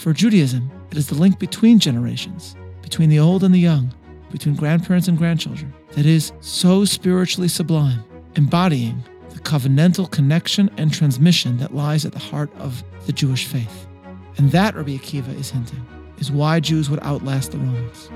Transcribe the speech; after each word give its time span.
For 0.00 0.14
Judaism, 0.14 0.70
it 0.90 0.96
is 0.96 1.08
the 1.08 1.14
link 1.14 1.38
between 1.38 1.78
generations, 1.78 2.56
between 2.80 3.10
the 3.10 3.18
old 3.18 3.44
and 3.44 3.54
the 3.54 3.58
young, 3.58 3.92
between 4.30 4.54
grandparents 4.56 5.08
and 5.08 5.18
grandchildren, 5.18 5.74
that 5.90 6.06
is 6.06 6.32
so 6.40 6.86
spiritually 6.86 7.48
sublime, 7.48 8.02
embodying 8.34 9.04
the 9.28 9.40
covenantal 9.40 10.10
connection 10.10 10.70
and 10.78 10.90
transmission 10.90 11.58
that 11.58 11.74
lies 11.74 12.06
at 12.06 12.12
the 12.12 12.18
heart 12.18 12.50
of 12.56 12.82
the 13.04 13.12
Jewish 13.12 13.44
faith. 13.44 13.86
And 14.38 14.50
that, 14.52 14.74
Rabbi 14.74 14.92
Akiva 14.92 15.38
is 15.38 15.50
hinting, 15.50 15.86
is 16.16 16.32
why 16.32 16.60
Jews 16.60 16.88
would 16.88 17.00
outlast 17.02 17.52
the 17.52 17.58
Romans. 17.58 18.08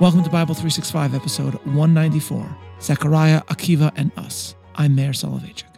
Welcome 0.00 0.24
to 0.24 0.30
Bible 0.30 0.54
365, 0.54 1.14
episode 1.14 1.54
194 1.66 2.56
Zechariah, 2.80 3.42
Akiva, 3.42 3.92
and 3.94 4.10
Us. 4.16 4.54
I'm 4.74 4.94
Meir 4.94 5.10
Soloveichik. 5.10 5.69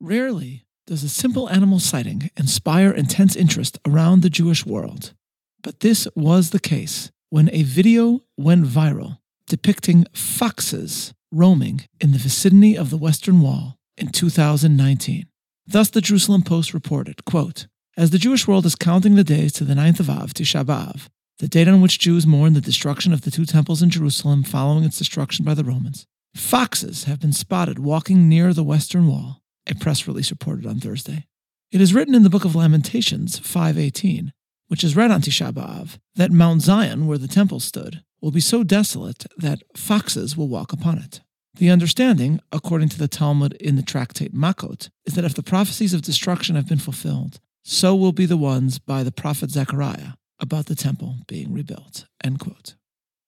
Rarely 0.00 0.64
does 0.86 1.02
a 1.02 1.08
simple 1.08 1.50
animal 1.50 1.80
sighting 1.80 2.30
inspire 2.36 2.92
intense 2.92 3.34
interest 3.34 3.78
around 3.84 4.22
the 4.22 4.30
Jewish 4.30 4.64
world, 4.64 5.12
but 5.60 5.80
this 5.80 6.06
was 6.14 6.50
the 6.50 6.60
case 6.60 7.10
when 7.30 7.50
a 7.52 7.64
video 7.64 8.22
went 8.36 8.64
viral 8.64 9.18
depicting 9.48 10.04
foxes 10.12 11.12
roaming 11.32 11.80
in 12.00 12.12
the 12.12 12.18
vicinity 12.18 12.76
of 12.76 12.90
the 12.90 12.96
Western 12.96 13.40
Wall 13.40 13.76
in 13.96 14.10
2019. 14.10 15.26
Thus, 15.66 15.90
the 15.90 16.00
Jerusalem 16.00 16.42
Post 16.42 16.72
reported, 16.72 17.24
quote, 17.24 17.66
As 17.96 18.10
the 18.10 18.18
Jewish 18.18 18.46
world 18.46 18.66
is 18.66 18.76
counting 18.76 19.16
the 19.16 19.24
days 19.24 19.52
to 19.54 19.64
the 19.64 19.74
ninth 19.74 19.98
of 19.98 20.08
Av, 20.08 20.32
Tisha 20.32 20.64
B'Av, 20.64 21.08
the 21.38 21.48
date 21.48 21.66
on 21.66 21.80
which 21.80 21.98
Jews 21.98 22.26
mourn 22.26 22.52
the 22.52 22.60
destruction 22.60 23.12
of 23.12 23.22
the 23.22 23.32
two 23.32 23.44
temples 23.44 23.82
in 23.82 23.90
Jerusalem 23.90 24.44
following 24.44 24.84
its 24.84 24.98
destruction 24.98 25.44
by 25.44 25.54
the 25.54 25.64
Romans, 25.64 26.06
foxes 26.36 27.04
have 27.04 27.18
been 27.18 27.32
spotted 27.32 27.80
walking 27.80 28.28
near 28.28 28.54
the 28.54 28.64
Western 28.64 29.08
Wall, 29.08 29.42
a 29.70 29.74
press 29.74 30.06
release 30.06 30.30
reported 30.30 30.66
on 30.66 30.80
Thursday. 30.80 31.26
It 31.70 31.80
is 31.80 31.94
written 31.94 32.14
in 32.14 32.22
the 32.22 32.30
book 32.30 32.44
of 32.44 32.54
Lamentations 32.54 33.38
5.18, 33.40 34.30
which 34.68 34.82
is 34.82 34.96
read 34.96 35.10
on 35.10 35.20
Tisha 35.20 35.52
B'Av, 35.52 35.98
that 36.14 36.32
Mount 36.32 36.62
Zion, 36.62 37.06
where 37.06 37.18
the 37.18 37.28
temple 37.28 37.60
stood, 37.60 38.02
will 38.20 38.30
be 38.30 38.40
so 38.40 38.62
desolate 38.62 39.26
that 39.36 39.62
foxes 39.76 40.36
will 40.36 40.48
walk 40.48 40.72
upon 40.72 40.98
it. 40.98 41.20
The 41.54 41.70
understanding, 41.70 42.40
according 42.52 42.88
to 42.90 42.98
the 42.98 43.08
Talmud 43.08 43.54
in 43.54 43.76
the 43.76 43.82
tractate 43.82 44.34
Makot, 44.34 44.90
is 45.04 45.14
that 45.14 45.24
if 45.24 45.34
the 45.34 45.42
prophecies 45.42 45.92
of 45.92 46.02
destruction 46.02 46.56
have 46.56 46.68
been 46.68 46.78
fulfilled, 46.78 47.40
so 47.62 47.94
will 47.94 48.12
be 48.12 48.26
the 48.26 48.36
ones 48.36 48.78
by 48.78 49.02
the 49.02 49.12
prophet 49.12 49.50
Zechariah 49.50 50.12
about 50.40 50.66
the 50.66 50.74
temple 50.74 51.16
being 51.26 51.52
rebuilt. 51.52 52.06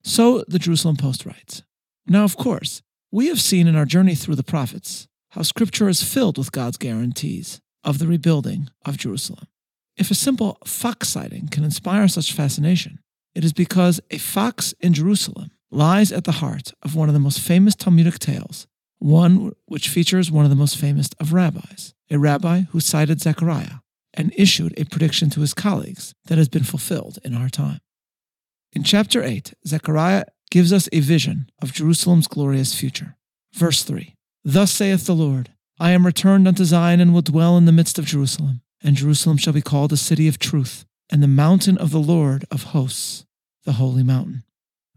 So 0.03 0.45
the 0.49 0.59
Jerusalem 0.59 0.97
Post 0.97 1.27
writes. 1.27 1.63
Now, 2.07 2.25
of 2.25 2.37
course, 2.37 2.83
we 3.11 3.27
have 3.27 3.41
seen 3.41 3.67
in 3.67 3.77
our 3.77 3.85
journey 3.85 4.15
through 4.15 4.37
the 4.37 4.43
prophets 4.43 5.09
how 5.31 5.43
Scripture 5.43 5.89
is 5.89 6.03
filled 6.03 6.39
with 6.39 6.53
God's 6.53 6.77
guarantees 6.77 7.61
of 7.85 7.99
the 7.99 8.07
rebuilding 8.07 8.71
of 8.85 8.97
Jerusalem. 8.97 9.47
If 9.97 10.11
a 10.11 10.15
simple 10.15 10.59
fox 10.65 11.09
sighting 11.09 11.49
can 11.49 11.65
inspire 11.65 12.09
such 12.09 12.33
fascination, 12.33 12.99
it 13.35 13.45
is 13.45 13.53
because 13.53 14.01
a 14.11 14.19
fox 14.19 14.75
in 14.81 14.93
Jerusalem 14.93 15.51
lies 15.71 16.11
at 16.11 16.25
the 16.25 16.33
heart 16.33 16.73
of 16.83 16.97
one 16.97 17.09
of 17.09 17.15
the 17.15 17.21
most 17.21 17.41
famous 17.41 17.77
Talmudic 17.77 18.19
tales, 18.19 18.67
one 18.99 19.53
which 19.67 19.89
features 19.89 20.31
one 20.31 20.45
of 20.45 20.51
the 20.51 20.57
most 20.57 20.77
famous 20.77 21.09
of 21.21 21.33
rabbis, 21.33 21.95
a 22.11 22.19
rabbi 22.19 22.63
who 22.71 22.81
cited 22.81 23.21
Zechariah 23.21 23.81
and 24.15 24.35
issued 24.37 24.75
a 24.77 24.85
prediction 24.85 25.31
to 25.31 25.41
his 25.41 25.55
colleagues 25.55 26.13
that 26.27 26.39
has 26.39 26.49
been 26.49 26.65
fulfilled 26.65 27.19
in 27.25 27.35
our 27.35 27.49
time. 27.49 27.81
In 28.73 28.83
chapter 28.83 29.23
8, 29.23 29.55
Zechariah 29.67 30.25
gives 30.51 30.73
us 30.73 30.89
a 30.93 31.01
vision 31.01 31.51
of 31.63 31.73
Jerusalem's 31.73 32.27
glorious 32.27 32.75
future. 32.75 33.17
Verse 33.55 33.85
3 33.85 34.17
Thus 34.45 34.73
saith 34.73 35.07
the 35.07 35.15
Lord, 35.15 35.51
I 35.79 35.91
am 35.91 36.07
returned 36.07 36.49
unto 36.49 36.65
Zion 36.65 37.01
and 37.01 37.13
will 37.13 37.23
dwell 37.23 37.57
in 37.57 37.67
the 37.67 37.73
midst 37.73 37.99
of 37.99 38.05
Jerusalem, 38.07 38.63
and 38.83 38.97
Jerusalem 38.97 39.37
shall 39.37 39.53
be 39.53 39.63
called 39.63 39.93
a 39.93 39.97
city 39.97 40.29
of 40.29 40.39
truth, 40.39 40.85
and 41.11 41.23
the 41.23 41.29
mountain 41.29 41.77
of 41.77 41.91
the 41.91 42.01
Lord 42.01 42.45
of 42.51 42.65
hosts, 42.65 43.27
the 43.65 43.73
holy 43.73 44.03
mountain. 44.03 44.45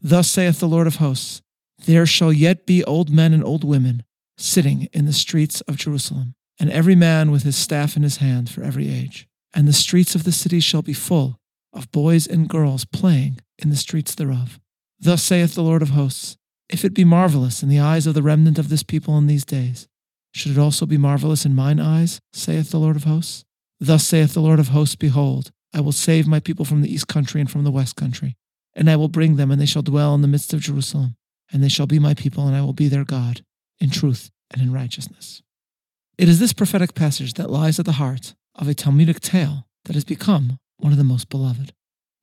Thus 0.01 0.29
saith 0.29 0.59
the 0.59 0.67
Lord 0.67 0.87
of 0.87 0.97
hosts, 0.97 1.41
There 1.85 2.05
shall 2.05 2.31
yet 2.31 2.65
be 2.65 2.83
old 2.83 3.09
men 3.09 3.33
and 3.33 3.43
old 3.43 3.63
women 3.63 4.03
sitting 4.37 4.89
in 4.93 5.05
the 5.05 5.13
streets 5.13 5.61
of 5.61 5.77
Jerusalem, 5.77 6.35
and 6.59 6.69
every 6.69 6.95
man 6.95 7.31
with 7.31 7.43
his 7.43 7.55
staff 7.55 7.95
in 7.95 8.03
his 8.03 8.17
hand 8.17 8.49
for 8.49 8.63
every 8.63 8.89
age. 8.89 9.27
And 9.53 9.67
the 9.67 9.73
streets 9.73 10.15
of 10.15 10.23
the 10.23 10.31
city 10.31 10.59
shall 10.59 10.81
be 10.81 10.93
full 10.93 11.39
of 11.71 11.91
boys 11.91 12.27
and 12.27 12.47
girls 12.47 12.85
playing 12.85 13.39
in 13.57 13.69
the 13.69 13.75
streets 13.75 14.15
thereof. 14.15 14.59
Thus 14.99 15.23
saith 15.23 15.55
the 15.55 15.63
Lord 15.63 15.81
of 15.81 15.89
hosts, 15.89 16.37
If 16.69 16.85
it 16.85 16.93
be 16.93 17.03
marvelous 17.03 17.61
in 17.61 17.69
the 17.69 17.79
eyes 17.79 18.07
of 18.07 18.13
the 18.13 18.23
remnant 18.23 18.57
of 18.57 18.69
this 18.69 18.83
people 18.83 19.17
in 19.17 19.27
these 19.27 19.45
days, 19.45 19.87
should 20.33 20.51
it 20.51 20.57
also 20.57 20.85
be 20.85 20.97
marvelous 20.97 21.45
in 21.45 21.53
mine 21.53 21.79
eyes, 21.79 22.19
saith 22.31 22.71
the 22.71 22.79
Lord 22.79 22.95
of 22.95 23.03
hosts? 23.03 23.43
Thus 23.79 24.05
saith 24.05 24.33
the 24.33 24.41
Lord 24.41 24.59
of 24.59 24.69
hosts, 24.69 24.95
Behold, 24.95 25.51
I 25.73 25.81
will 25.81 25.91
save 25.91 26.27
my 26.27 26.39
people 26.39 26.65
from 26.65 26.81
the 26.81 26.91
east 26.91 27.07
country 27.07 27.41
and 27.41 27.49
from 27.49 27.63
the 27.63 27.71
west 27.71 27.95
country, 27.95 28.35
and 28.75 28.89
I 28.89 28.95
will 28.95 29.09
bring 29.09 29.35
them, 29.35 29.51
and 29.51 29.61
they 29.61 29.65
shall 29.65 29.81
dwell 29.81 30.15
in 30.15 30.21
the 30.21 30.27
midst 30.27 30.53
of 30.53 30.61
Jerusalem, 30.61 31.15
and 31.51 31.63
they 31.63 31.69
shall 31.69 31.87
be 31.87 31.99
my 31.99 32.13
people, 32.13 32.47
and 32.47 32.55
I 32.55 32.61
will 32.61 32.73
be 32.73 32.87
their 32.87 33.03
God, 33.03 33.43
in 33.79 33.89
truth 33.89 34.29
and 34.51 34.61
in 34.61 34.71
righteousness. 34.71 35.41
It 36.17 36.29
is 36.29 36.39
this 36.39 36.53
prophetic 36.53 36.93
passage 36.93 37.33
that 37.33 37.49
lies 37.49 37.79
at 37.79 37.85
the 37.85 37.93
heart 37.93 38.33
of 38.55 38.67
a 38.67 38.73
Talmudic 38.73 39.19
tale 39.19 39.67
that 39.85 39.95
has 39.95 40.05
become 40.05 40.57
one 40.77 40.91
of 40.91 40.97
the 40.97 41.03
most 41.03 41.29
beloved. 41.29 41.73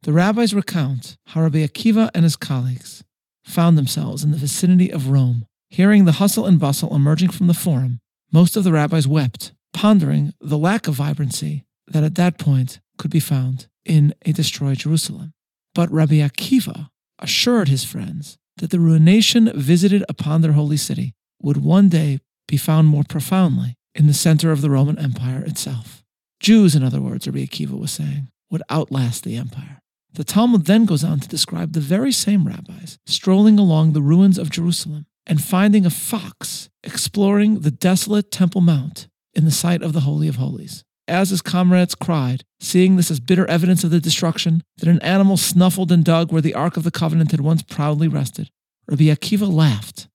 The 0.03 0.13
rabbis 0.13 0.55
recount 0.55 1.17
how 1.27 1.43
Rabbi 1.43 1.59
Akiva 1.59 2.11
and 2.15 2.25
his 2.25 2.37
colleagues 2.37 3.05
found 3.45 3.77
themselves 3.77 4.23
in 4.25 4.31
the 4.31 4.37
vicinity 4.37 4.91
of 4.91 5.09
Rome. 5.09 5.47
Hearing 5.69 6.05
the 6.05 6.13
hustle 6.13 6.47
and 6.47 6.59
bustle 6.59 6.95
emerging 6.95 7.31
from 7.31 7.47
the 7.47 7.55
forum, 7.55 8.01
most 8.33 8.57
of 8.57 8.65
the 8.65 8.73
rabbis 8.73 9.07
wept, 9.07 9.53
pondering 9.73 10.33
the 10.41 10.59
lack 10.59 10.89
of 10.89 10.95
vibrancy 10.95 11.65
that 11.87 12.05
at 12.05 12.17
that 12.17 12.39
point 12.39 12.81
could 12.99 13.11
be 13.11 13.21
found 13.21 13.69
in 13.85 14.15
a 14.27 14.33
destroyed 14.33 14.79
Jerusalem. 14.79 15.33
But 15.75 15.91
Rabbi 15.91 16.15
Akiva 16.17 16.89
assured 17.19 17.69
his 17.69 17.85
friends 17.85 18.37
that 18.57 18.71
the 18.71 18.81
ruination 18.81 19.51
visited 19.55 20.05
upon 20.09 20.43
their 20.43 20.53
holy 20.53 20.77
city 20.77 21.15
would 21.43 21.59
one 21.59 21.89
day 21.89 22.19
be 22.47 22.57
found 22.57 22.89
more 22.89 23.05
profoundly 23.09 23.75
in 23.95 24.07
the 24.07 24.15
center 24.15 24.53
of 24.53 24.61
the 24.61 24.71
Roman 24.71 24.99
Empire 24.99 25.43
itself. 25.45 26.03
Jews, 26.41 26.75
in 26.75 26.83
other 26.83 27.01
words, 27.01 27.27
Rabbi 27.27 27.45
Akiva 27.45 27.79
was 27.79 27.93
saying, 27.93 28.29
would 28.51 28.63
outlast 28.71 29.25
the 29.25 29.37
empire. 29.37 29.81
The 30.15 30.25
Talmud 30.25 30.67
then 30.67 30.87
goes 30.87 31.05
on 31.05 31.21
to 31.21 31.29
describe 31.29 31.73
the 31.73 31.81
very 31.81 32.13
same 32.13 32.47
rabbis 32.47 32.99
strolling 33.07 33.59
along 33.59 33.93
the 33.93 34.03
ruins 34.03 34.39
of 34.39 34.51
Jerusalem 34.51 35.07
and 35.27 35.43
finding 35.43 35.87
a 35.87 35.91
fox 35.91 36.69
exploring 36.83 37.61
the 37.61 37.71
desolate 37.71 38.31
Temple 38.33 38.61
Mount 38.61 39.09
in 39.35 39.45
the 39.45 39.51
site 39.51 39.83
of 39.83 39.93
the 39.93 40.01
Holy 40.01 40.27
of 40.27 40.37
Holies. 40.37 40.85
As 41.07 41.31
his 41.31 41.43
comrades 41.43 41.95
cried, 41.95 42.45
seeing 42.61 42.97
this 42.97 43.11
as 43.11 43.21
bitter 43.21 43.47
evidence 43.47 43.85
of 43.85 43.91
the 43.91 44.01
destruction, 44.01 44.63
that 44.79 44.89
an 44.89 45.01
animal 45.03 45.37
snuffled 45.37 45.93
and 45.93 46.05
dug 46.05 46.33
where 46.33 46.43
the 46.43 46.55
Ark 46.55 46.77
of 46.77 46.85
the 46.85 46.91
Covenant 46.91 47.31
had 47.31 47.41
once 47.41 47.63
proudly 47.63 48.09
rested, 48.09 48.51
Rabbi 48.89 49.05
Akiva 49.05 49.51
laughed 49.51 50.09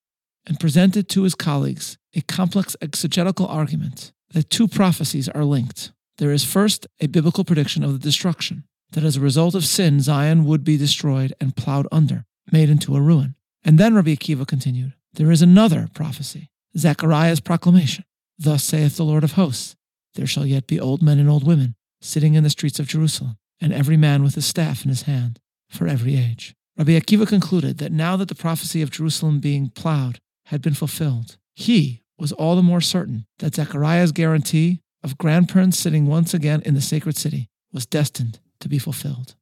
and 0.45 0.59
presented 0.59 1.09
to 1.09 1.23
his 1.23 1.35
colleagues 1.35 1.97
a 2.13 2.22
complex 2.22 2.75
exegetical 2.81 3.47
argument 3.47 4.12
that 4.33 4.50
two 4.50 4.67
prophecies 4.67 5.29
are 5.29 5.44
linked. 5.44 5.91
There 6.17 6.31
is 6.31 6.44
first 6.44 6.88
a 7.00 7.07
biblical 7.07 7.44
prediction 7.44 7.83
of 7.83 7.94
the 7.94 8.00
destruction, 8.00 8.63
that 8.95 9.03
as 9.03 9.17
a 9.17 9.22
result 9.22 9.56
of 9.56 9.66
sin, 9.66 10.00
Zion 10.00 10.45
would 10.45 10.63
be 10.63 10.78
destroyed 10.78 11.33
and 11.41 11.56
plowed 11.56 11.85
under, 11.91 12.25
made 12.50 12.69
into 12.69 12.95
a 12.95 13.01
ruin. 13.01 13.35
And 13.63 13.78
then 13.78 13.94
Rabbi 13.94 14.16
Akiva 14.16 14.47
continued, 14.47 14.94
there 15.13 15.31
is 15.31 15.41
another 15.41 15.89
prophecy, 15.94 16.50
Zechariah's 16.78 17.41
proclamation. 17.41 18.06
Thus 18.39 18.63
saith 18.63 18.95
the 18.95 19.03
Lord 19.03 19.25
of 19.25 19.33
hosts, 19.33 19.75
there 20.16 20.25
shall 20.25 20.45
yet 20.45 20.66
be 20.66 20.79
old 20.79 21.01
men 21.01 21.19
and 21.19 21.29
old 21.29 21.45
women 21.45 21.75
sitting 22.01 22.35
in 22.35 22.44
the 22.44 22.50
streets 22.50 22.79
of 22.79 22.88
Jerusalem, 22.88 23.38
and 23.59 23.73
every 23.73 23.97
man 23.97 24.23
with 24.23 24.35
his 24.35 24.45
staff 24.45 24.83
in 24.83 24.89
his 24.89 25.03
hand, 25.03 25.39
for 25.69 25.88
every 25.88 26.16
age. 26.16 26.53
Rabbi 26.77 26.91
Akiva 26.91 27.27
concluded 27.27 27.79
that 27.79 27.91
now 27.91 28.16
that 28.16 28.29
the 28.29 28.35
prophecy 28.35 28.81
of 28.81 28.91
Jerusalem 28.91 29.39
being 29.39 29.69
plowed 29.69 30.19
had 30.45 30.62
been 30.62 30.74
fulfilled, 30.74 31.38
he 31.53 32.01
was 32.18 32.31
all 32.31 32.56
the 32.56 32.62
more 32.62 32.81
certain 32.81 33.25
that 33.39 33.56
Zechariah's 33.56 34.13
guarantee 34.13 34.80
of 35.03 35.18
grandparents 35.18 35.77
sitting 35.77 36.06
once 36.06 36.33
again 36.33 36.62
in 36.65 36.75
the 36.75 36.81
sacred 36.81 37.18
city 37.18 37.50
was 37.74 37.86
destined 37.86 38.39
to 38.60 38.69
be 38.69 38.80
fulfilled. 38.80 39.36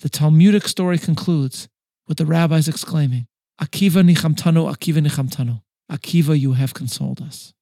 The 0.00 0.08
Talmudic 0.08 0.68
story 0.68 0.98
concludes 0.98 1.68
with 2.06 2.18
the 2.18 2.26
rabbis 2.26 2.68
exclaiming, 2.68 3.26
Akiva 3.60 4.08
nichamtano, 4.08 4.72
Akiva 4.72 5.04
nichamtano, 5.04 5.62
Akiva, 5.90 6.38
you 6.38 6.52
have 6.52 6.74
consoled 6.74 7.20
us. 7.20 7.52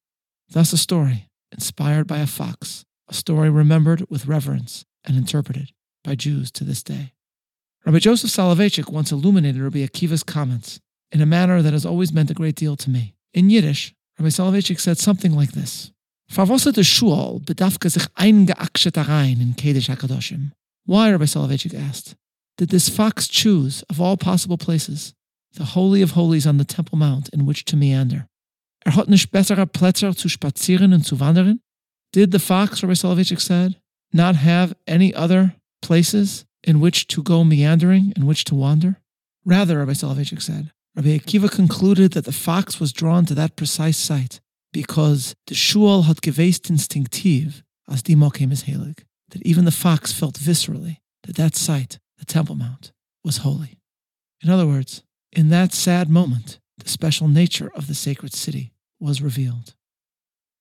Thus 0.51 0.73
a 0.73 0.79
story 0.79 1.29
inspired 1.53 2.07
by 2.07 2.19
a 2.19 2.27
fox, 2.27 2.85
a 3.09 3.15
story 3.15 3.51
remembered 3.51 4.05
with 4.11 4.27
reverence 4.27 4.85
and 5.05 5.17
interpreted 5.17 5.73
by 6.05 6.15
Jews 6.15 6.51
to 6.53 6.65
this 6.65 6.83
day. 6.83 7.13
Rabbi 7.85 7.99
Joseph 7.99 8.31
Soloveitchik 8.31 8.91
once 8.91 9.13
illuminated 9.13 9.63
Rabbi 9.63 9.79
Akiva's 9.79 10.23
comments 10.23 10.81
in 11.13 11.21
a 11.21 11.27
manner 11.27 11.63
that 11.63 11.73
has 11.73 11.87
always 11.87 12.13
meant 12.13 12.31
a 12.31 12.35
great 12.35 12.57
deal 12.57 12.77
to 12.77 12.91
me. 12.91 13.15
In 13.33 13.49
Yiddish, 13.49 13.95
Rabbi 14.19 14.29
Soloveitchik 14.29 14.81
said 14.81 14.99
something 14.99 15.33
like 15.33 15.53
this. 15.53 15.93
Verwasser 16.31 16.73
de 16.73 16.83
Schuol 16.83 17.41
bedafke 17.45 17.91
sich 17.91 18.07
eingeakshet 18.19 18.97
rein 19.07 19.41
in 19.41 19.55
Kedesh 19.55 19.89
HaKadoshim. 19.89 20.53
Why, 20.87 21.11
Rabbi 21.11 21.25
Soloveitchik 21.25 21.75
asked, 21.75 22.15
did 22.57 22.69
this 22.71 22.89
fox 22.89 23.27
choose, 23.27 23.83
of 23.91 24.01
all 24.01 24.17
possible 24.17 24.57
places, 24.57 25.15
the 25.55 25.65
Holy 25.65 26.01
of 26.01 26.13
Holies 26.13 26.47
on 26.47 26.59
the 26.59 26.65
Temple 26.65 26.97
Mount 26.97 27.29
in 27.31 27.45
which 27.45 27.65
to 27.67 27.77
meander? 27.77 28.29
Er 28.87 28.93
hat 28.93 29.09
nicht 29.09 29.33
bessere 29.33 29.67
Plätze 29.67 30.15
zu 30.17 30.29
spazieren 30.29 30.95
und 30.95 31.05
zu 31.05 31.19
wandern? 31.19 31.59
Did 32.13 32.31
the 32.31 32.39
fox, 32.39 32.83
Rabbi 32.83 32.95
Soloveitchik 32.95 33.41
said, 33.41 33.77
not 34.13 34.37
have 34.37 34.77
any 34.87 35.13
other 35.13 35.57
places 35.83 36.45
in 36.63 36.81
which 36.81 37.09
to 37.09 37.23
go 37.23 37.43
meandering, 37.43 38.13
in 38.17 38.25
which 38.25 38.45
to 38.45 38.55
wander? 38.55 39.01
Rather, 39.45 39.79
Rabbi 39.79 39.93
Soloveitchik 39.93 40.41
said, 40.41 40.71
Rabbi 40.95 41.19
Akiva 41.19 41.51
concluded 41.51 42.13
that 42.13 42.25
the 42.25 42.33
fox 42.33 42.79
was 42.79 42.93
drawn 42.93 43.27
to 43.27 43.35
that 43.35 43.57
precise 43.57 43.99
site 43.99 44.41
because 44.73 45.35
the 45.49 45.55
shul 45.55 46.03
had 46.03 46.23
gewest 46.23 46.71
instinctive, 46.71 47.65
as 47.89 48.03
die 48.03 48.15
Mokim 48.15 48.53
is 48.53 48.65
heilig, 48.65 49.01
that 49.31 49.47
even 49.47 49.65
the 49.65 49.71
fox 49.71 50.13
felt 50.13 50.39
viscerally 50.39 50.99
that 51.25 51.37
that 51.37 51.57
site, 51.57 51.99
the 52.19 52.25
Temple 52.25 52.55
Mount, 52.55 52.93
was 53.25 53.39
holy. 53.39 53.79
In 54.43 54.51
other 54.51 54.67
words, 54.67 55.03
in 55.33 55.49
that 55.49 55.73
sad 55.73 56.09
moment, 56.09 56.59
the 56.79 56.89
special 56.89 57.29
nature 57.29 57.71
of 57.75 57.87
the 57.87 57.95
sacred 57.95 58.33
city 58.33 58.73
was 59.01 59.23
revealed. 59.23 59.75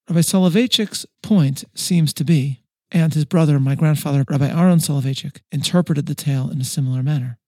Rabbi 0.08 0.20
Soloveitchik's 0.20 1.06
point 1.22 1.64
seems 1.74 2.12
to 2.14 2.24
be, 2.24 2.62
and 2.90 3.12
his 3.12 3.24
brother, 3.24 3.58
my 3.58 3.74
grandfather, 3.74 4.24
Rabbi 4.28 4.48
Aaron 4.48 4.78
Soloveitchik, 4.78 5.40
interpreted 5.50 6.06
the 6.06 6.14
tale 6.14 6.50
in 6.50 6.60
a 6.60 6.64
similar 6.64 7.02
manner, 7.02 7.38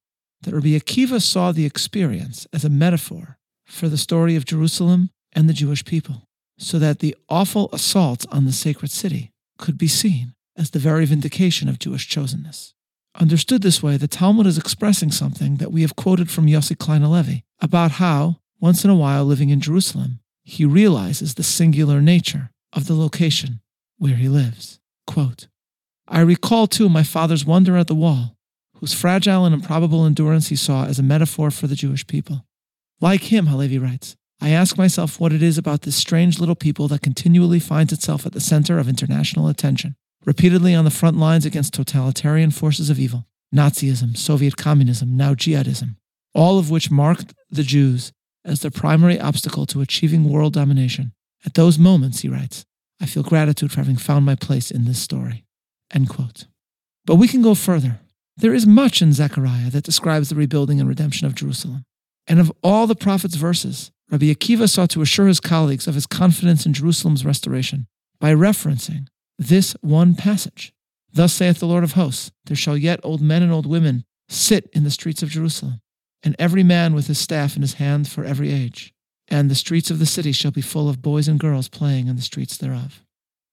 that 0.43 0.55
Rabbi 0.55 0.69
Akiva 0.69 1.23
saw 1.23 1.53
the 1.53 1.67
experience 1.67 2.47
as 2.53 2.65
a 2.65 2.71
metaphor 2.71 3.39
for 3.67 3.89
the 3.89 3.99
story 3.99 4.35
of 4.35 4.45
Jerusalem 4.45 5.11
and 5.33 5.49
the 5.49 5.55
Jewish 5.55 5.85
people, 5.85 6.23
so 6.59 6.79
that 6.79 6.99
the 6.99 7.17
awful 7.29 7.69
assault 7.73 8.27
on 8.31 8.45
the 8.45 8.53
sacred 8.53 8.91
city 8.91 9.31
could 9.59 9.79
be 9.79 9.89
seen 9.89 10.35
as 10.59 10.71
the 10.71 10.79
very 10.79 11.07
vindication 11.07 11.69
of 11.69 11.79
Jewish 11.79 12.09
chosenness. 12.09 12.73
Understood 13.15 13.63
this 13.63 13.83
way, 13.83 13.97
the 13.97 14.09
Talmud 14.09 14.47
is 14.47 14.59
expressing 14.59 15.11
something 15.11 15.57
that 15.57 15.73
we 15.73 15.83
have 15.83 15.97
quoted 15.97 16.31
from 16.31 16.47
Yossi 16.47 16.77
Klein 16.77 17.03
Halevi 17.03 17.45
about 17.61 17.93
how, 17.93 18.41
once 18.61 18.85
in 18.85 18.91
a 18.91 18.97
while 18.97 19.25
living 19.25 19.51
in 19.51 19.61
Jerusalem, 19.61 20.21
he 20.43 20.65
realizes 20.65 21.35
the 21.35 21.43
singular 21.43 22.01
nature 22.01 22.51
of 22.73 22.87
the 22.87 22.95
location 22.95 23.61
where 23.99 24.17
he 24.17 24.29
lives. 24.29 24.79
Quote, 25.07 25.49
I 26.07 26.21
recall 26.21 26.67
too 26.67 26.89
my 26.89 27.03
father's 27.03 27.45
wonder 27.45 27.77
at 27.77 27.87
the 27.87 27.95
wall, 27.95 28.37
whose 28.75 28.95
fragile 28.95 29.45
and 29.45 29.55
improbable 29.55 30.05
endurance 30.05 30.49
he 30.49 30.57
saw 30.57 30.85
as 30.85 30.99
a 30.99 31.03
metaphor 31.03 31.51
for 31.51 31.67
the 31.67 31.75
Jewish 31.75 32.07
people. 32.07 32.47
Like 33.01 33.25
him, 33.25 33.47
Halevi 33.47 33.79
writes, 33.79 34.17
I 34.41 34.51
ask 34.51 34.79
myself 34.79 35.19
what 35.19 35.33
it 35.33 35.43
is 35.43 35.59
about 35.59 35.83
this 35.83 35.97
strange 35.97 36.39
little 36.39 36.55
people 36.55 36.89
that 36.89 37.03
continually 37.03 37.59
finds 37.59 37.93
itself 37.93 38.25
at 38.25 38.33
the 38.33 38.41
center 38.41 38.79
of 38.79 38.89
international 38.89 39.49
attention, 39.49 39.97
repeatedly 40.29 40.75
on 40.75 40.85
the 40.85 40.91
front 40.91 41.17
lines 41.17 41.47
against 41.47 41.73
totalitarian 41.73 42.51
forces 42.51 42.91
of 42.91 42.99
evil, 42.99 43.25
Nazism, 43.53 44.15
Soviet 44.15 44.59
communism, 44.59 45.17
now 45.17 45.33
jihadism, 45.33 45.97
all 46.35 46.59
of 46.59 46.71
which 46.71 46.91
marked 46.91 47.33
the 47.49 47.63
Jews 47.63 48.13
as 48.45 48.61
the 48.61 48.71
primary 48.71 49.19
obstacle 49.19 49.65
to 49.65 49.81
achieving 49.81 50.31
world 50.31 50.53
domination. 50.53 51.13
At 51.47 51.55
those 51.55 51.79
moments, 51.79 52.21
he 52.21 52.29
writes, 52.29 52.67
I 53.01 53.07
feel 53.07 53.23
gratitude 53.23 53.73
for 53.73 53.79
having 53.79 53.97
found 53.97 54.27
my 54.27 54.35
place 54.35 54.71
in 54.71 54.85
this 54.85 55.01
story. 55.01 55.47
End 55.95 56.11
quote. 56.11 56.45
But 57.07 57.15
we 57.15 57.27
can 57.27 57.41
go 57.41 57.55
further. 57.55 58.01
There 58.37 58.53
is 58.53 58.67
much 58.67 59.01
in 59.01 59.15
Zechariah 59.15 59.71
that 59.71 59.85
describes 59.85 60.29
the 60.29 60.35
rebuilding 60.35 60.79
and 60.79 60.91
redemption 60.91 61.27
of 61.27 61.35
Jerusalem. 61.35 61.85
And 62.27 62.39
of 62.39 62.53
all 62.63 62.87
the 62.87 62.95
prophet's 62.95 63.37
verses, 63.37 63.91
Rabbi 64.11 64.27
Akiva 64.27 64.69
sought 64.69 64.91
to 64.91 65.01
assure 65.01 65.27
his 65.27 65.41
colleagues 65.41 65.87
of 65.87 65.95
his 65.95 66.07
confidence 66.07 66.67
in 66.67 66.75
Jerusalem's 66.75 67.25
restoration 67.25 67.87
by 68.21 68.35
referencing 68.35 69.07
this 69.39 69.75
one 69.81 70.15
passage. 70.15 70.73
Thus 71.13 71.33
saith 71.33 71.61
the 71.61 71.67
Lord 71.67 71.85
of 71.85 71.93
hosts, 71.93 72.33
There 72.47 72.57
shall 72.57 72.77
yet 72.77 73.01
old 73.03 73.21
men 73.21 73.43
and 73.43 73.53
old 73.53 73.67
women 73.67 74.05
sit 74.29 74.69
in 74.73 74.85
the 74.85 74.91
streets 74.91 75.23
of 75.23 75.31
Jerusalem, 75.31 75.81
and 76.23 76.37
every 76.39 76.63
man 76.63 76.95
with 76.95 77.07
his 77.07 77.19
staff 77.19 77.57
in 77.57 77.63
his 77.63 77.75
hand 77.75 78.09
for 78.09 78.25
every 78.25 78.53
age. 78.53 78.93
And 79.29 79.51
the 79.51 79.55
streets 79.55 79.91
of 79.91 79.99
the 79.99 80.07
city 80.07 80.33
shall 80.33 80.51
be 80.51 80.61
full 80.61 80.89
of 80.89 81.03
boys 81.03 81.29
and 81.29 81.39
girls 81.39 81.69
playing 81.69 82.09
in 82.09 82.17
the 82.17 82.23
streets 82.23 82.57
thereof. 82.57 83.03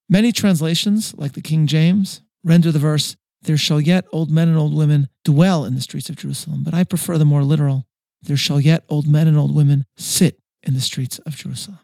Many 0.10 0.32
translations, 0.32 1.14
like 1.18 1.34
the 1.34 1.42
King 1.42 1.68
James, 1.68 2.22
render 2.44 2.72
the 2.72 2.80
verse, 2.80 3.16
There 3.42 3.58
shall 3.58 3.82
yet 3.82 4.06
old 4.12 4.30
men 4.32 4.48
and 4.48 4.58
old 4.58 4.76
women 4.76 5.10
dwell 5.24 5.66
in 5.66 5.76
the 5.76 5.82
streets 5.82 6.10
of 6.10 6.16
Jerusalem, 6.16 6.64
but 6.64 6.74
I 6.74 6.84
prefer 6.84 7.18
the 7.18 7.26
more 7.26 7.44
literal, 7.44 7.86
There 8.22 8.38
shall 8.38 8.60
yet 8.60 8.84
old 8.90 9.08
men 9.08 9.28
and 9.28 9.38
old 9.38 9.56
women 9.56 9.86
sit 9.98 10.40
in 10.64 10.74
the 10.74 10.82
streets 10.82 11.20
of 11.20 11.36
Jerusalem. 11.36 11.80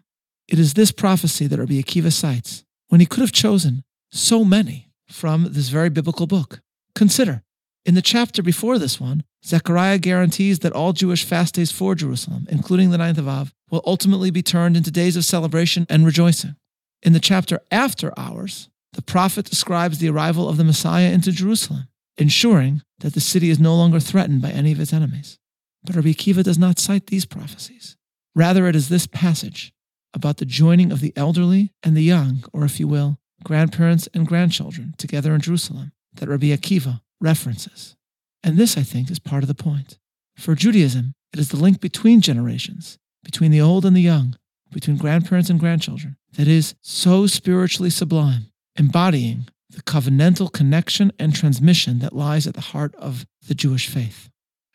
It 0.48 0.60
is 0.60 0.74
this 0.74 0.92
prophecy 0.92 1.48
that 1.48 1.60
Rabbi 1.60 1.74
Akiva 1.74 2.12
cites 2.12 2.64
when 2.90 3.00
he 3.00 3.06
could 3.06 3.22
have 3.22 3.32
chosen 3.32 3.84
so 4.12 4.44
many 4.44 4.92
from 5.10 5.48
this 5.52 5.70
very 5.70 5.90
biblical 5.90 6.28
book. 6.28 6.62
Consider, 6.96 7.44
in 7.86 7.96
the 7.96 8.02
chapter 8.02 8.44
before 8.44 8.78
this 8.78 9.00
one, 9.00 9.24
Zechariah 9.44 9.98
guarantees 9.98 10.60
that 10.60 10.74
all 10.74 10.94
Jewish 10.94 11.24
fast 11.24 11.56
days 11.56 11.72
for 11.72 11.96
Jerusalem, 11.96 12.48
including 12.50 12.92
the 12.92 12.98
ninth 12.98 13.18
of 13.18 13.28
Av, 13.28 13.54
will 13.72 13.82
ultimately 13.86 14.30
be 14.30 14.44
turned 14.44 14.78
into 14.78 14.92
days 14.92 15.16
of 15.16 15.26
celebration 15.26 15.88
and 15.90 16.06
rejoicing. 16.06 16.56
In 17.02 17.14
the 17.14 17.20
chapter 17.20 17.60
after 17.72 18.14
ours, 18.18 18.70
the 18.94 19.02
prophet 19.02 19.46
describes 19.46 19.98
the 19.98 20.10
arrival 20.10 20.48
of 20.48 20.58
the 20.58 20.64
Messiah 20.64 21.12
into 21.12 21.32
Jerusalem, 21.32 21.88
ensuring 22.18 22.84
that 23.00 23.14
the 23.14 23.22
city 23.22 23.50
is 23.50 23.60
no 23.60 23.76
longer 23.76 24.00
threatened 24.00 24.42
by 24.42 24.52
any 24.52 24.72
of 24.72 24.80
its 24.80 24.94
enemies. 24.94 25.40
But 25.84 25.96
Rabbi 25.96 26.10
Akiva 26.10 26.44
does 26.44 26.60
not 26.60 26.78
cite 26.78 27.08
these 27.08 27.26
prophecies. 27.26 27.98
Rather, 28.36 28.68
it 28.68 28.76
is 28.76 28.90
this 28.90 29.08
passage 29.08 29.74
about 30.14 30.38
the 30.38 30.46
joining 30.46 30.92
of 30.92 31.00
the 31.00 31.14
elderly 31.16 31.74
and 31.82 31.98
the 31.98 32.04
young, 32.04 32.44
or 32.54 32.66
if 32.66 32.80
you 32.80 32.88
will, 32.88 33.18
grandparents 33.44 34.08
and 34.14 34.28
grandchildren 34.28 34.94
together 34.98 35.34
in 35.34 35.42
Jerusalem 35.42 35.92
that 36.14 36.30
Rabbi 36.30 36.48
Akiva 36.48 37.02
references. 37.20 37.96
And 38.44 38.58
this, 38.58 38.78
I 38.78 38.84
think, 38.84 39.12
is 39.12 39.20
part 39.20 39.44
of 39.44 39.48
the 39.48 39.56
point. 39.56 39.98
For 40.36 40.56
Judaism, 40.56 41.14
it 41.34 41.40
is 41.40 41.50
the 41.50 41.58
link 41.58 41.80
between 41.80 42.22
generations, 42.22 42.98
between 43.24 43.52
the 43.52 43.62
old 43.62 43.86
and 43.86 43.96
the 43.96 44.02
young, 44.02 44.36
between 44.72 44.98
grandparents 44.98 45.50
and 45.50 45.60
grandchildren, 45.60 46.18
that 46.38 46.48
is 46.48 46.76
so 46.82 47.28
spiritually 47.28 47.90
sublime, 47.90 48.48
embodying 48.78 49.48
the 49.70 49.82
covenantal 49.82 50.52
connection 50.52 51.12
and 51.20 51.34
transmission 51.34 52.00
that 52.00 52.14
lies 52.14 52.48
at 52.48 52.54
the 52.54 52.62
heart 52.62 52.96
of 52.96 53.26
the 53.48 53.56
Jewish 53.56 53.88
faith. 53.88 54.30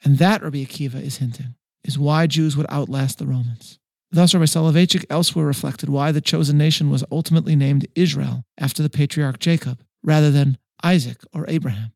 And 0.05 0.19
that, 0.19 0.43
Rabbi 0.43 0.59
Akiva 0.59 1.03
is 1.03 1.17
hinting, 1.19 1.55
is 1.85 1.99
why 1.99 2.27
Jews 2.27 2.57
would 2.57 2.71
outlast 2.71 3.19
the 3.19 3.27
Romans. 3.27 3.79
Thus, 4.11 4.35
Rabbi 4.35 4.45
Soloveitchik 4.45 5.05
elsewhere 5.11 5.47
reflected 5.47 5.89
why 5.89 6.13
the 6.13 6.21
chosen 6.21 6.57
nation 6.57 6.91
was 6.91 7.05
ultimately 7.11 7.57
named 7.57 7.89
Israel 7.95 8.45
after 8.57 8.83
the 8.83 8.91
patriarch 8.91 9.39
Jacob, 9.39 9.83
rather 10.03 10.31
than 10.31 10.59
Isaac 10.83 11.19
or 11.33 11.45
Abraham. 11.49 11.93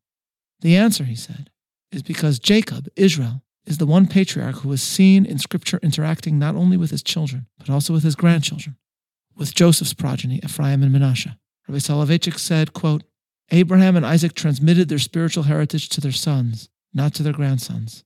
The 0.59 0.75
answer, 0.75 1.05
he 1.05 1.15
said, 1.15 1.49
is 1.91 2.03
because 2.03 2.39
Jacob, 2.39 2.87
Israel, 2.95 3.43
is 3.65 3.77
the 3.77 3.85
one 3.85 4.07
patriarch 4.07 4.57
who 4.57 4.71
is 4.71 4.83
seen 4.83 5.25
in 5.25 5.37
Scripture 5.37 5.79
interacting 5.81 6.37
not 6.37 6.55
only 6.55 6.77
with 6.77 6.91
his 6.91 7.03
children, 7.03 7.47
but 7.57 7.69
also 7.69 7.93
with 7.93 8.03
his 8.03 8.15
grandchildren, 8.15 8.75
with 9.35 9.55
Joseph's 9.55 9.93
progeny, 9.93 10.39
Ephraim 10.43 10.83
and 10.83 10.91
Manasseh. 10.91 11.37
Rabbi 11.67 11.79
Soloveitchik 11.79 12.39
said, 12.39 12.73
quote, 12.73 13.03
Abraham 13.51 13.95
and 13.95 14.05
Isaac 14.05 14.33
transmitted 14.33 14.89
their 14.89 14.99
spiritual 14.99 15.43
heritage 15.43 15.89
to 15.89 16.01
their 16.01 16.11
sons, 16.11 16.69
not 16.93 17.13
to 17.15 17.23
their 17.23 17.33
grandsons. 17.33 18.03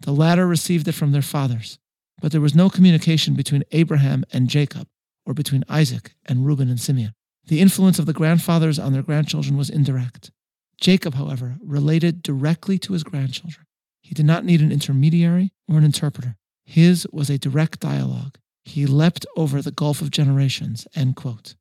The 0.00 0.12
latter 0.12 0.46
received 0.46 0.88
it 0.88 0.92
from 0.92 1.12
their 1.12 1.22
fathers, 1.22 1.78
but 2.20 2.32
there 2.32 2.40
was 2.40 2.54
no 2.54 2.68
communication 2.68 3.34
between 3.34 3.64
Abraham 3.72 4.24
and 4.32 4.48
Jacob, 4.48 4.88
or 5.24 5.34
between 5.34 5.64
Isaac 5.68 6.12
and 6.26 6.44
Reuben 6.46 6.68
and 6.68 6.80
Simeon. 6.80 7.14
The 7.46 7.60
influence 7.60 7.98
of 7.98 8.06
the 8.06 8.12
grandfathers 8.12 8.78
on 8.78 8.92
their 8.92 9.02
grandchildren 9.02 9.56
was 9.56 9.70
indirect. 9.70 10.30
Jacob, 10.80 11.14
however, 11.14 11.56
related 11.62 12.22
directly 12.22 12.78
to 12.78 12.92
his 12.92 13.02
grandchildren. 13.02 13.66
He 14.00 14.14
did 14.14 14.26
not 14.26 14.44
need 14.44 14.60
an 14.60 14.72
intermediary 14.72 15.52
or 15.68 15.78
an 15.78 15.84
interpreter. 15.84 16.36
His 16.64 17.06
was 17.12 17.30
a 17.30 17.38
direct 17.38 17.80
dialogue. 17.80 18.38
He 18.64 18.86
leapt 18.86 19.26
over 19.36 19.62
the 19.62 19.70
gulf 19.70 20.00
of 20.00 20.10
generations, 20.10 20.86
end 20.94 21.16
quote. 21.16 21.56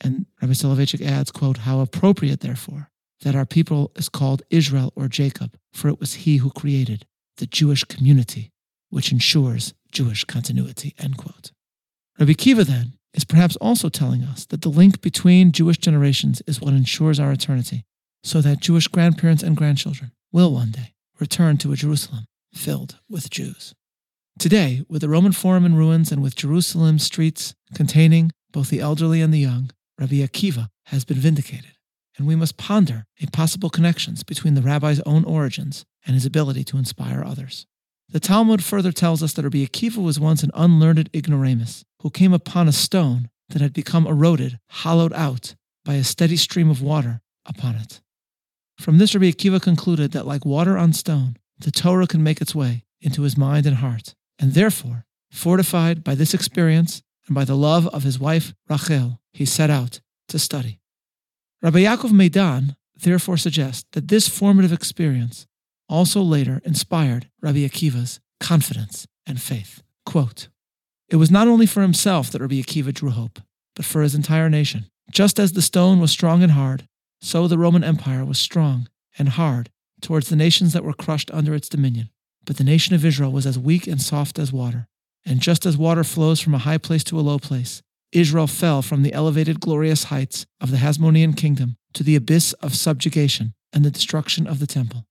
And 0.00 0.26
Rabbi 0.40 0.54
Soloveitchik 0.54 1.04
adds, 1.04 1.30
quote, 1.30 1.58
how 1.58 1.80
appropriate, 1.80 2.40
therefore, 2.40 2.90
that 3.22 3.34
our 3.34 3.46
people 3.46 3.92
is 3.96 4.08
called 4.08 4.42
Israel 4.50 4.92
or 4.96 5.08
Jacob, 5.08 5.56
for 5.72 5.88
it 5.88 6.00
was 6.00 6.14
he 6.14 6.38
who 6.38 6.50
created 6.50 7.06
the 7.36 7.46
Jewish 7.46 7.84
community, 7.84 8.50
which 8.88 9.12
ensures 9.12 9.74
Jewish 9.90 10.24
continuity, 10.24 10.94
end 10.98 11.16
quote. 11.16 11.52
Rabbi 12.18 12.34
Kiva, 12.34 12.64
then, 12.64 12.94
is 13.14 13.24
perhaps 13.24 13.56
also 13.56 13.88
telling 13.88 14.22
us 14.22 14.46
that 14.46 14.62
the 14.62 14.68
link 14.68 15.00
between 15.00 15.52
Jewish 15.52 15.78
generations 15.78 16.42
is 16.46 16.60
what 16.60 16.74
ensures 16.74 17.18
our 17.18 17.32
eternity, 17.32 17.84
so 18.22 18.40
that 18.40 18.60
Jewish 18.60 18.88
grandparents 18.88 19.42
and 19.42 19.56
grandchildren 19.56 20.12
will 20.32 20.52
one 20.52 20.70
day 20.70 20.94
return 21.18 21.56
to 21.58 21.72
a 21.72 21.76
Jerusalem 21.76 22.26
filled 22.54 22.98
with 23.08 23.30
Jews. 23.30 23.74
Today, 24.38 24.84
with 24.88 25.02
the 25.02 25.08
Roman 25.08 25.32
Forum 25.32 25.66
in 25.66 25.76
ruins 25.76 26.10
and 26.12 26.22
with 26.22 26.36
Jerusalem's 26.36 27.04
streets 27.04 27.54
containing 27.74 28.30
both 28.52 28.70
the 28.70 28.80
elderly 28.80 29.20
and 29.20 29.34
the 29.34 29.38
young, 29.38 29.70
Rabbi 29.98 30.16
Akiva 30.16 30.68
has 30.86 31.04
been 31.04 31.18
vindicated, 31.18 31.72
and 32.16 32.26
we 32.26 32.36
must 32.36 32.56
ponder 32.56 33.06
a 33.20 33.26
possible 33.26 33.70
connections 33.70 34.22
between 34.22 34.54
the 34.54 34.62
rabbi's 34.62 35.00
own 35.00 35.24
origins 35.24 35.84
and 36.06 36.14
his 36.14 36.24
ability 36.24 36.64
to 36.64 36.78
inspire 36.78 37.22
others. 37.24 37.66
The 38.12 38.20
Talmud 38.20 38.64
further 38.64 38.90
tells 38.90 39.22
us 39.22 39.34
that 39.34 39.44
Rabbi 39.44 39.64
Akiva 39.64 39.98
was 39.98 40.18
once 40.18 40.42
an 40.42 40.50
unlearned 40.54 41.10
ignoramus 41.14 41.84
who 42.02 42.10
came 42.10 42.32
upon 42.32 42.66
a 42.66 42.72
stone 42.72 43.30
that 43.50 43.62
had 43.62 43.72
become 43.72 44.06
eroded, 44.06 44.58
hollowed 44.68 45.12
out 45.12 45.54
by 45.84 45.94
a 45.94 46.04
steady 46.04 46.36
stream 46.36 46.70
of 46.70 46.82
water 46.82 47.20
upon 47.46 47.76
it. 47.76 48.00
From 48.80 48.98
this, 48.98 49.14
Rabbi 49.14 49.30
Akiva 49.30 49.62
concluded 49.62 50.10
that, 50.12 50.26
like 50.26 50.44
water 50.44 50.76
on 50.76 50.92
stone, 50.92 51.36
the 51.58 51.70
Torah 51.70 52.08
can 52.08 52.22
make 52.22 52.40
its 52.40 52.54
way 52.54 52.84
into 53.00 53.22
his 53.22 53.36
mind 53.36 53.66
and 53.66 53.76
heart, 53.76 54.14
and 54.38 54.54
therefore, 54.54 55.04
fortified 55.30 56.02
by 56.02 56.16
this 56.16 56.34
experience, 56.34 57.02
and 57.26 57.34
by 57.34 57.44
the 57.44 57.56
love 57.56 57.86
of 57.88 58.02
his 58.02 58.18
wife 58.18 58.54
Rachel, 58.68 59.20
he 59.32 59.44
set 59.44 59.70
out 59.70 60.00
to 60.28 60.38
study. 60.38 60.80
Rabbi 61.62 61.84
Yaakov 61.84 62.10
Meidan 62.10 62.74
therefore 63.02 63.36
suggests 63.36 63.84
that 63.92 64.08
this 64.08 64.28
formative 64.28 64.72
experience 64.72 65.46
also 65.90 66.22
later 66.22 66.62
inspired 66.64 67.28
Rabbi 67.42 67.58
Akiva's 67.58 68.20
confidence 68.38 69.06
and 69.26 69.42
faith. 69.42 69.82
Quote, 70.06 70.48
it 71.08 71.16
was 71.16 71.30
not 71.30 71.48
only 71.48 71.66
for 71.66 71.82
himself 71.82 72.30
that 72.30 72.40
Rabbi 72.40 72.60
Akiva 72.60 72.94
drew 72.94 73.10
hope, 73.10 73.40
but 73.74 73.84
for 73.84 74.00
his 74.00 74.14
entire 74.14 74.48
nation. 74.48 74.86
Just 75.10 75.40
as 75.40 75.52
the 75.52 75.62
stone 75.62 76.00
was 76.00 76.12
strong 76.12 76.42
and 76.42 76.52
hard, 76.52 76.86
so 77.20 77.48
the 77.48 77.58
Roman 77.58 77.82
Empire 77.82 78.24
was 78.24 78.38
strong 78.38 78.88
and 79.18 79.30
hard 79.30 79.70
towards 80.00 80.28
the 80.28 80.36
nations 80.36 80.72
that 80.72 80.84
were 80.84 80.92
crushed 80.92 81.30
under 81.32 81.54
its 81.54 81.68
dominion. 81.68 82.08
But 82.46 82.56
the 82.56 82.64
nation 82.64 82.94
of 82.94 83.04
Israel 83.04 83.32
was 83.32 83.44
as 83.44 83.58
weak 83.58 83.86
and 83.86 84.00
soft 84.00 84.38
as 84.38 84.52
water. 84.52 84.86
And 85.26 85.40
just 85.40 85.66
as 85.66 85.76
water 85.76 86.04
flows 86.04 86.40
from 86.40 86.54
a 86.54 86.58
high 86.58 86.78
place 86.78 87.04
to 87.04 87.18
a 87.18 87.20
low 87.20 87.38
place, 87.38 87.82
Israel 88.12 88.46
fell 88.46 88.80
from 88.80 89.02
the 89.02 89.12
elevated, 89.12 89.60
glorious 89.60 90.04
heights 90.04 90.46
of 90.60 90.70
the 90.70 90.78
Hasmonean 90.78 91.36
kingdom 91.36 91.76
to 91.94 92.02
the 92.02 92.16
abyss 92.16 92.52
of 92.54 92.74
subjugation 92.74 93.52
and 93.72 93.84
the 93.84 93.90
destruction 93.90 94.46
of 94.46 94.60
the 94.60 94.66
temple. 94.66 95.06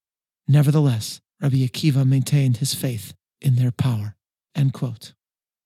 Nevertheless, 0.49 1.21
Rabbi 1.39 1.57
Akiva 1.57 2.07
maintained 2.07 2.57
his 2.57 2.73
faith 2.73 3.13
in 3.39 3.55
their 3.55 3.69
power. 3.69 4.15
End 4.55 4.73
quote. 4.73 5.13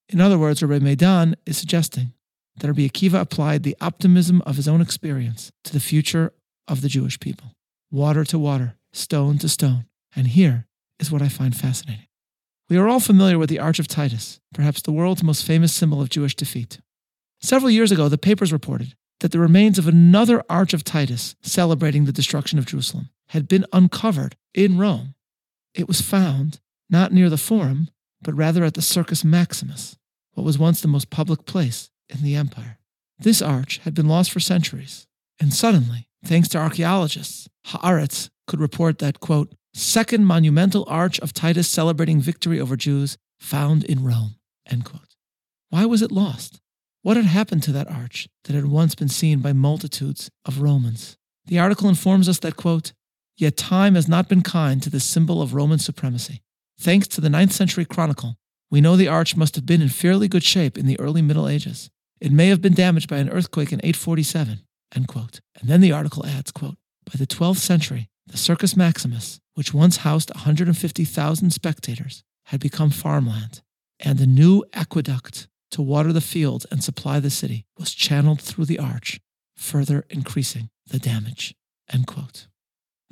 In 0.09 0.19
other 0.19 0.37
words, 0.37 0.61
Rabbi 0.61 0.83
Meidan 0.83 1.35
is 1.45 1.57
suggesting 1.57 2.11
that 2.57 2.67
Rabbi 2.67 2.87
Akiva 2.87 3.21
applied 3.21 3.63
the 3.63 3.77
optimism 3.79 4.41
of 4.45 4.57
his 4.57 4.67
own 4.67 4.81
experience 4.81 5.53
to 5.63 5.71
the 5.71 5.79
future 5.79 6.33
of 6.67 6.81
the 6.81 6.89
Jewish 6.89 7.17
people. 7.21 7.55
Water 7.91 8.25
to 8.25 8.37
water, 8.37 8.75
stone 8.91 9.37
to 9.37 9.47
stone. 9.47 9.85
And 10.17 10.27
here 10.27 10.67
is 10.99 11.09
what 11.09 11.21
I 11.21 11.29
find 11.29 11.55
fascinating. 11.55 12.07
We 12.69 12.75
are 12.75 12.89
all 12.89 12.99
familiar 12.99 13.39
with 13.39 13.49
the 13.49 13.59
Arch 13.59 13.79
of 13.79 13.87
Titus, 13.87 14.41
perhaps 14.53 14.81
the 14.81 14.91
world's 14.91 15.23
most 15.23 15.47
famous 15.47 15.71
symbol 15.73 16.01
of 16.01 16.09
Jewish 16.09 16.35
defeat. 16.35 16.79
Several 17.41 17.71
years 17.71 17.93
ago, 17.93 18.09
the 18.09 18.17
papers 18.17 18.51
reported 18.51 18.95
that 19.21 19.31
the 19.31 19.39
remains 19.39 19.79
of 19.79 19.87
another 19.87 20.43
Arch 20.49 20.73
of 20.73 20.83
Titus 20.83 21.35
celebrating 21.41 22.03
the 22.03 22.11
destruction 22.11 22.59
of 22.59 22.65
Jerusalem 22.65 23.09
had 23.29 23.47
been 23.47 23.65
uncovered 23.71 24.35
in 24.53 24.77
Rome. 24.77 25.15
It 25.73 25.87
was 25.87 26.01
found 26.01 26.59
not 26.89 27.11
near 27.11 27.29
the 27.29 27.37
Forum, 27.37 27.89
but 28.21 28.35
rather 28.35 28.63
at 28.63 28.75
the 28.75 28.81
Circus 28.81 29.23
Maximus, 29.23 29.97
what 30.33 30.43
was 30.43 30.59
once 30.59 30.81
the 30.81 30.87
most 30.87 31.09
public 31.09 31.45
place 31.45 31.89
in 32.09 32.23
the 32.23 32.35
empire. 32.35 32.79
This 33.19 33.41
arch 33.41 33.79
had 33.83 33.93
been 33.93 34.07
lost 34.07 34.31
for 34.31 34.39
centuries, 34.39 35.07
and 35.39 35.53
suddenly, 35.53 36.07
thanks 36.23 36.47
to 36.49 36.57
archaeologists, 36.57 37.49
Haaretz 37.67 38.29
could 38.47 38.59
report 38.59 38.99
that, 38.99 39.19
quote, 39.19 39.53
second 39.73 40.25
monumental 40.25 40.85
arch 40.87 41.19
of 41.19 41.33
Titus 41.33 41.67
celebrating 41.67 42.21
victory 42.21 42.59
over 42.59 42.75
Jews 42.75 43.17
found 43.39 43.83
in 43.83 44.03
Rome, 44.03 44.35
end 44.69 44.85
quote. 44.85 45.15
Why 45.69 45.85
was 45.85 46.01
it 46.01 46.11
lost? 46.11 46.59
What 47.01 47.17
had 47.17 47.25
happened 47.25 47.63
to 47.63 47.71
that 47.73 47.89
arch 47.89 48.29
that 48.45 48.53
had 48.55 48.67
once 48.67 48.95
been 48.95 49.09
seen 49.09 49.39
by 49.39 49.53
multitudes 49.53 50.29
of 50.45 50.61
Romans? 50.61 51.17
The 51.45 51.59
article 51.59 51.89
informs 51.89 52.29
us 52.29 52.39
that, 52.39 52.55
quote, 52.55 52.93
Yet 53.35 53.57
time 53.57 53.95
has 53.95 54.07
not 54.07 54.29
been 54.29 54.41
kind 54.41 54.81
to 54.83 54.89
this 54.89 55.03
symbol 55.03 55.41
of 55.41 55.53
Roman 55.53 55.79
supremacy. 55.79 56.41
Thanks 56.79 57.07
to 57.09 57.21
the 57.21 57.29
9th 57.29 57.51
century 57.51 57.85
chronicle, 57.85 58.37
we 58.69 58.81
know 58.81 58.95
the 58.95 59.07
arch 59.07 59.35
must 59.35 59.55
have 59.55 59.65
been 59.65 59.81
in 59.81 59.89
fairly 59.89 60.27
good 60.27 60.43
shape 60.43 60.77
in 60.77 60.85
the 60.85 60.99
early 60.99 61.21
Middle 61.21 61.47
Ages. 61.47 61.89
It 62.19 62.31
may 62.31 62.47
have 62.47 62.61
been 62.61 62.73
damaged 62.73 63.09
by 63.09 63.17
an 63.17 63.29
earthquake 63.29 63.71
in 63.71 63.79
847. 63.83 64.61
End 64.95 65.07
quote. 65.07 65.41
And 65.59 65.69
then 65.69 65.81
the 65.81 65.91
article 65.91 66.25
adds, 66.25 66.51
quote, 66.51 66.77
By 67.05 67.17
the 67.17 67.27
12th 67.27 67.57
century, 67.57 68.09
the 68.27 68.37
Circus 68.37 68.75
Maximus, 68.75 69.39
which 69.55 69.73
once 69.73 69.97
housed 69.97 70.31
150,000 70.33 71.51
spectators, 71.51 72.23
had 72.45 72.59
become 72.59 72.89
farmland, 72.89 73.61
and 73.99 74.19
a 74.19 74.25
new 74.25 74.63
aqueduct 74.73 75.47
to 75.71 75.81
water 75.81 76.13
the 76.13 76.21
fields 76.21 76.65
and 76.71 76.83
supply 76.83 77.19
the 77.19 77.29
city 77.29 77.65
was 77.77 77.93
channeled 77.93 78.41
through 78.41 78.65
the 78.65 78.79
arch, 78.79 79.19
further 79.55 80.05
increasing 80.09 80.69
the 80.87 80.99
damage. 80.99 81.55
End 81.91 82.07
quote. 82.07 82.47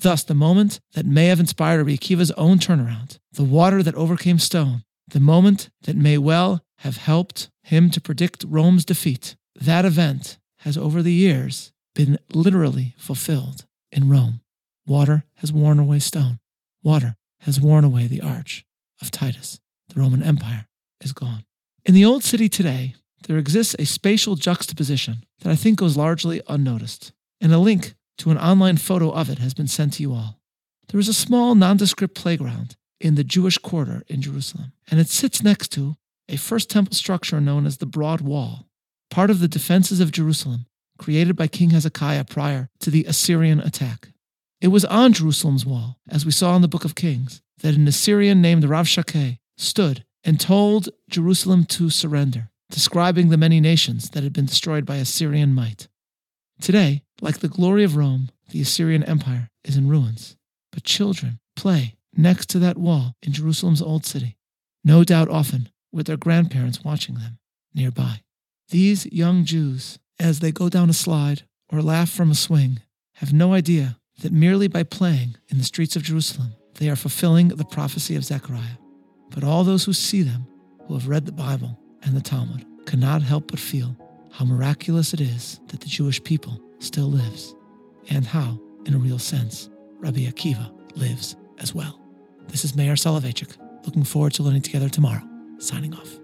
Thus, 0.01 0.24
the 0.24 0.34
moment 0.34 0.79
that 0.93 1.05
may 1.05 1.27
have 1.27 1.39
inspired 1.39 1.86
Akiva's 1.86 2.31
own 2.31 2.58
turnaround, 2.58 3.20
the 3.34 3.43
water 3.43 3.84
that 3.84 3.93
overcame 3.93 4.39
stone, 4.39 4.84
the 5.08 5.20
moment 5.20 5.70
that 5.84 5.96
may 5.96 6.17
well 6.17 6.63
have 6.79 6.98
helped 6.98 7.50
him 7.62 7.91
to 7.91 8.01
predict 8.01 8.43
Rome's 8.48 8.84
defeat, 8.84 9.36
that 9.55 9.86
event 9.86 10.39
has 10.60 10.75
over 10.75 11.03
the 11.03 11.13
years 11.13 11.72
been 11.93 12.17
literally 12.34 12.96
fulfilled 12.98 13.65
in 13.91 14.10
Rome. 14.10 14.41
Water 14.88 15.25
has 15.36 15.53
worn 15.53 15.77
away 15.77 16.00
stone. 16.00 16.39
Water 16.81 17.15
has 17.41 17.62
worn 17.62 17.84
away 17.84 18.08
the 18.08 18.22
arch 18.22 18.65
of 19.01 19.12
Titus. 19.12 19.60
The 19.89 20.00
Roman 20.00 20.24
Empire 20.24 20.67
is 21.01 21.13
gone. 21.13 21.46
In 21.86 21.93
the 21.93 22.05
Old 22.05 22.24
City 22.24 22.50
today, 22.50 22.96
there 23.27 23.38
exists 23.38 23.75
a 23.77 23.86
spatial 23.86 24.36
juxtaposition 24.36 25.25
that 25.41 25.51
I 25.51 25.55
think 25.55 25.77
goes 25.77 25.96
largely 25.96 26.41
unnoticed, 26.48 27.13
and 27.39 27.53
a 27.53 27.60
link 27.60 27.93
to 28.17 28.31
an 28.31 28.37
online 28.37 28.77
photo 28.77 29.11
of 29.11 29.29
it 29.29 29.39
has 29.39 29.53
been 29.53 29.67
sent 29.67 29.93
to 29.93 30.03
you 30.03 30.13
all. 30.13 30.39
There 30.89 30.99
is 30.99 31.07
a 31.07 31.13
small 31.13 31.55
nondescript 31.55 32.15
playground 32.15 32.75
in 32.99 33.15
the 33.15 33.23
Jewish 33.23 33.57
quarter 33.57 34.03
in 34.07 34.21
Jerusalem, 34.21 34.73
and 34.89 34.99
it 34.99 35.09
sits 35.09 35.41
next 35.41 35.69
to 35.69 35.95
a 36.29 36.37
First 36.37 36.69
Temple 36.69 36.95
structure 36.95 37.41
known 37.41 37.65
as 37.65 37.77
the 37.77 37.85
Broad 37.85 38.21
Wall, 38.21 38.67
part 39.09 39.29
of 39.29 39.39
the 39.39 39.47
defenses 39.47 39.99
of 39.99 40.11
Jerusalem 40.11 40.65
created 41.01 41.35
by 41.35 41.47
King 41.47 41.71
Hezekiah 41.71 42.25
prior 42.25 42.69
to 42.79 42.91
the 42.91 43.05
Assyrian 43.05 43.59
attack. 43.59 44.09
It 44.61 44.67
was 44.67 44.85
on 44.85 45.13
Jerusalem's 45.13 45.65
wall, 45.65 45.97
as 46.07 46.25
we 46.25 46.31
saw 46.31 46.55
in 46.55 46.61
the 46.61 46.67
book 46.67 46.85
of 46.85 46.93
Kings, 46.93 47.41
that 47.61 47.73
an 47.75 47.87
Assyrian 47.87 48.41
named 48.41 48.63
Rabshakeh 48.63 49.39
stood 49.57 50.05
and 50.23 50.39
told 50.39 50.89
Jerusalem 51.09 51.65
to 51.65 51.89
surrender, 51.89 52.51
describing 52.69 53.29
the 53.29 53.37
many 53.37 53.59
nations 53.59 54.11
that 54.11 54.21
had 54.23 54.33
been 54.33 54.45
destroyed 54.45 54.85
by 54.85 54.97
Assyrian 54.97 55.55
might. 55.55 55.87
Today, 56.61 57.01
like 57.21 57.39
the 57.39 57.47
glory 57.47 57.83
of 57.83 57.95
Rome, 57.95 58.29
the 58.51 58.61
Assyrian 58.61 59.03
Empire 59.03 59.49
is 59.63 59.77
in 59.77 59.89
ruins, 59.89 60.37
but 60.71 60.83
children 60.83 61.39
play 61.55 61.95
next 62.15 62.49
to 62.49 62.59
that 62.59 62.77
wall 62.77 63.15
in 63.23 63.33
Jerusalem's 63.33 63.81
old 63.81 64.05
city, 64.05 64.37
no 64.83 65.03
doubt 65.03 65.27
often 65.27 65.69
with 65.91 66.05
their 66.05 66.17
grandparents 66.17 66.83
watching 66.83 67.15
them 67.15 67.39
nearby. 67.73 68.21
These 68.69 69.07
young 69.07 69.43
Jews, 69.43 69.97
as 70.19 70.39
they 70.39 70.51
go 70.51 70.69
down 70.69 70.91
a 70.91 70.93
slide 70.93 71.43
or 71.73 71.81
laugh 71.81 72.11
from 72.11 72.29
a 72.29 72.35
swing, 72.35 72.79
have 73.15 73.33
no 73.33 73.53
idea 73.53 73.97
that 74.21 74.31
merely 74.31 74.67
by 74.67 74.83
playing 74.83 75.37
in 75.49 75.57
the 75.57 75.63
streets 75.63 75.95
of 75.95 76.03
Jerusalem, 76.03 76.53
they 76.75 76.89
are 76.89 76.95
fulfilling 76.95 77.47
the 77.47 77.65
prophecy 77.65 78.15
of 78.15 78.23
Zechariah. 78.23 78.77
But 79.31 79.43
all 79.43 79.63
those 79.63 79.85
who 79.85 79.93
see 79.93 80.21
them, 80.21 80.45
who 80.85 80.93
have 80.93 81.07
read 81.07 81.25
the 81.25 81.31
Bible 81.31 81.79
and 82.03 82.15
the 82.15 82.21
Talmud, 82.21 82.65
cannot 82.85 83.23
help 83.23 83.49
but 83.49 83.59
feel 83.59 83.95
how 84.31 84.45
miraculous 84.45 85.13
it 85.13 85.21
is 85.21 85.59
that 85.67 85.81
the 85.81 85.89
Jewish 85.89 86.23
people 86.23 86.59
still 86.79 87.07
lives, 87.09 87.55
and 88.09 88.25
how, 88.25 88.59
in 88.85 88.93
a 88.93 88.97
real 88.97 89.19
sense, 89.19 89.69
Rabbi 90.00 90.21
Akiva 90.21 90.71
lives 90.95 91.35
as 91.59 91.75
well. 91.75 92.00
This 92.47 92.65
is 92.65 92.75
Meir 92.75 92.93
Soloveichik, 92.93 93.55
looking 93.85 94.03
forward 94.03 94.33
to 94.33 94.43
learning 94.43 94.63
together 94.63 94.89
tomorrow. 94.89 95.21
Signing 95.59 95.93
off. 95.93 96.20